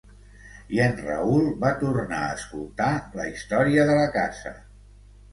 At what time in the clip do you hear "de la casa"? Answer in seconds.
3.91-4.55